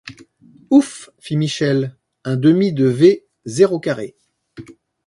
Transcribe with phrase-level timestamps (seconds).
[0.71, 1.11] Ouf!
[1.19, 4.15] fit Michel, un demi de v zéro carré...